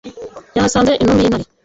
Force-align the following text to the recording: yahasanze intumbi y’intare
yahasanze 0.55 0.91
intumbi 1.01 1.21
y’intare 1.23 1.45